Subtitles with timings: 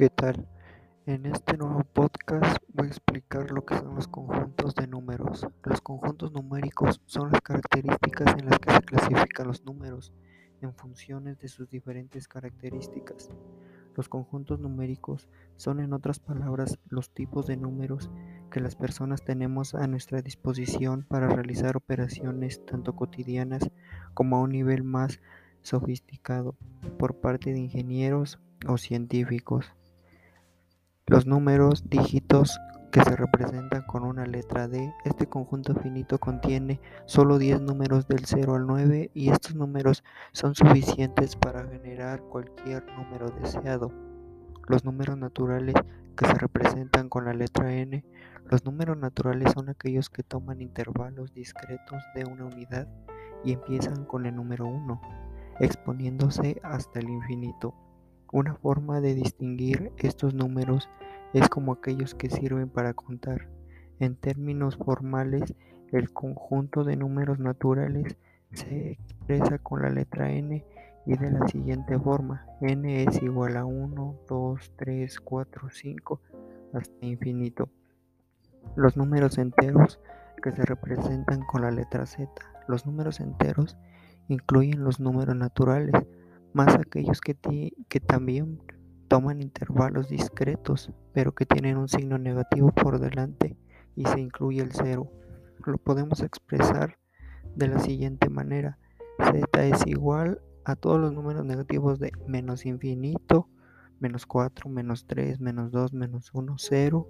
[0.00, 0.48] ¿Qué tal?
[1.04, 5.46] En este nuevo podcast voy a explicar lo que son los conjuntos de números.
[5.62, 10.14] Los conjuntos numéricos son las características en las que se clasifican los números
[10.62, 13.28] en funciones de sus diferentes características.
[13.94, 18.08] Los conjuntos numéricos son, en otras palabras, los tipos de números
[18.50, 23.70] que las personas tenemos a nuestra disposición para realizar operaciones tanto cotidianas
[24.14, 25.20] como a un nivel más
[25.60, 26.56] sofisticado
[26.98, 29.74] por parte de ingenieros o científicos.
[31.10, 32.60] Los números dígitos
[32.92, 34.94] que se representan con una letra D.
[35.04, 40.54] Este conjunto finito contiene solo 10 números del 0 al 9 y estos números son
[40.54, 43.90] suficientes para generar cualquier número deseado.
[44.68, 45.74] Los números naturales
[46.16, 48.04] que se representan con la letra N.
[48.48, 52.86] Los números naturales son aquellos que toman intervalos discretos de una unidad
[53.42, 55.00] y empiezan con el número 1,
[55.58, 57.74] exponiéndose hasta el infinito.
[58.32, 60.88] Una forma de distinguir estos números
[61.32, 63.48] es como aquellos que sirven para contar.
[63.98, 65.54] En términos formales,
[65.90, 68.16] el conjunto de números naturales
[68.52, 70.64] se expresa con la letra n
[71.06, 72.46] y de la siguiente forma.
[72.60, 76.20] n es igual a 1, 2, 3, 4, 5
[76.72, 77.68] hasta infinito.
[78.76, 79.98] Los números enteros
[80.40, 82.30] que se representan con la letra z.
[82.68, 83.76] Los números enteros
[84.28, 85.94] incluyen los números naturales
[86.52, 87.36] más aquellos que,
[87.88, 88.60] que también
[89.08, 93.56] toman intervalos discretos, pero que tienen un signo negativo por delante
[93.96, 95.10] y se incluye el cero.
[95.64, 96.96] Lo podemos expresar
[97.56, 98.78] de la siguiente manera.
[99.18, 103.48] Z es igual a todos los números negativos de menos infinito,
[103.98, 107.08] menos 4, menos 3, menos 2, menos 1, 0,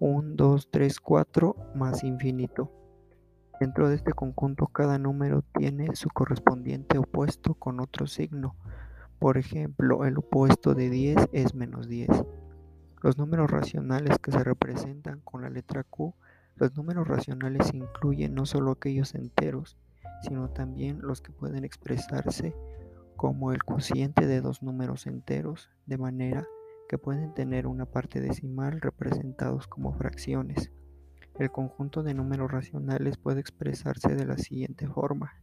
[0.00, 2.70] 1, 2, 3, 4, más infinito.
[3.60, 8.54] Dentro de este conjunto cada número tiene su correspondiente opuesto con otro signo.
[9.18, 12.08] Por ejemplo, el opuesto de 10 es menos 10.
[13.02, 16.14] Los números racionales que se representan con la letra Q,
[16.54, 19.76] los números racionales incluyen no solo aquellos enteros,
[20.22, 22.54] sino también los que pueden expresarse
[23.16, 26.46] como el cociente de dos números enteros, de manera
[26.88, 30.70] que pueden tener una parte decimal representados como fracciones.
[31.38, 35.34] El conjunto de números racionales puede expresarse de la siguiente forma.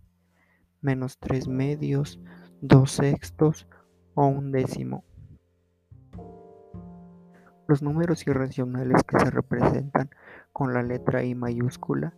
[0.81, 2.19] Menos 3 medios,
[2.59, 3.65] dos sextos
[4.13, 5.05] o un décimo.
[7.65, 10.09] Los números irracionales que se representan
[10.51, 12.13] con la letra I mayúscula.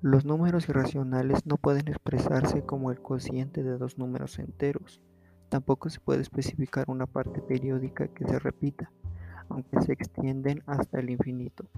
[0.00, 5.02] Los números irracionales no pueden expresarse como el cociente de dos números enteros.
[5.50, 8.90] Tampoco se puede especificar una parte periódica que se repita,
[9.50, 11.68] aunque se extienden hasta el infinito.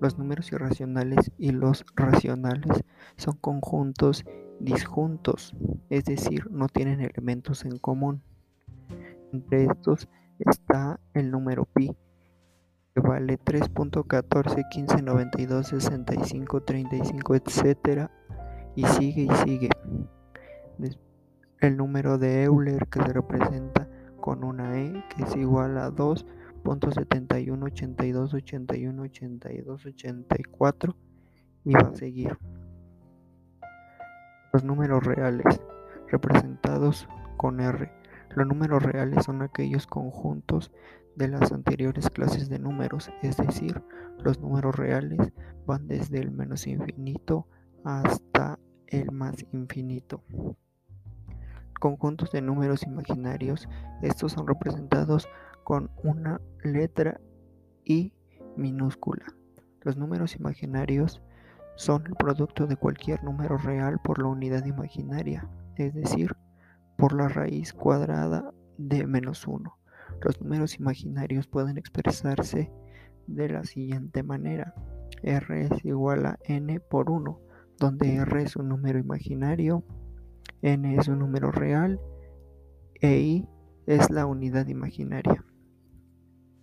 [0.00, 2.84] Los números irracionales y los racionales
[3.16, 4.24] son conjuntos
[4.60, 5.54] disjuntos,
[5.90, 8.22] es decir, no tienen elementos en común.
[9.32, 10.08] Entre estos
[10.38, 11.94] está el número pi,
[12.94, 18.10] que vale 3.14, 15, 92, 65, 35, etc.
[18.74, 19.70] Y sigue y sigue.
[21.60, 23.88] El número de Euler, que se representa
[24.20, 25.90] con una E, que es igual a
[26.64, 30.96] 2.71, 82, 81, 82, 84.
[31.64, 32.38] Y va a seguir.
[34.52, 35.60] Los números reales,
[36.08, 37.92] representados con R.
[38.34, 40.70] Los números reales son aquellos conjuntos
[41.16, 43.82] de las anteriores clases de números, es decir,
[44.18, 45.32] los números reales
[45.66, 47.46] van desde el menos infinito
[47.84, 50.22] hasta el más infinito.
[51.80, 53.68] Conjuntos de números imaginarios,
[54.02, 55.28] estos son representados
[55.68, 57.20] con una letra
[57.84, 58.14] I
[58.56, 59.26] minúscula.
[59.82, 61.20] Los números imaginarios
[61.76, 65.46] son el producto de cualquier número real por la unidad imaginaria,
[65.76, 66.34] es decir,
[66.96, 69.78] por la raíz cuadrada de menos 1.
[70.22, 72.72] Los números imaginarios pueden expresarse
[73.26, 74.72] de la siguiente manera.
[75.22, 77.40] R es igual a n por 1,
[77.78, 79.84] donde r es un número imaginario,
[80.62, 82.00] n es un número real
[83.02, 83.48] e i
[83.84, 85.44] es la unidad imaginaria.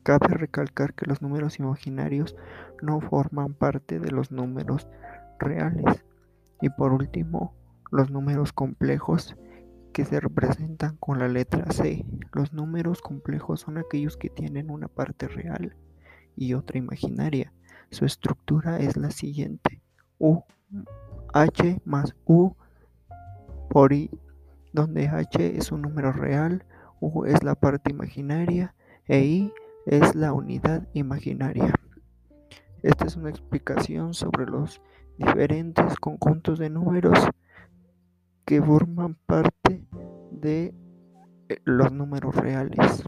[0.06, 2.36] Cabe recalcar que los números imaginarios
[2.80, 4.88] no forman parte de los números
[5.40, 6.06] reales.
[6.62, 7.56] Y por último,
[7.92, 9.36] los números complejos
[9.94, 12.06] que se representan con la letra C.
[12.34, 15.76] Los números complejos son aquellos que tienen una parte real
[16.36, 17.52] y otra imaginaria.
[17.90, 19.82] Su estructura es la siguiente.
[20.20, 20.44] U,
[21.34, 22.52] H más U
[23.72, 24.12] por I,
[24.72, 26.64] donde H es un número real,
[27.00, 28.76] U es la parte imaginaria
[29.08, 29.54] e I
[29.86, 31.74] es la unidad imaginaria.
[32.82, 34.82] Esta es una explicación sobre los
[35.18, 37.18] diferentes conjuntos de números
[38.46, 39.86] que forman parte
[40.32, 40.74] de
[41.50, 43.04] eh, los números reales.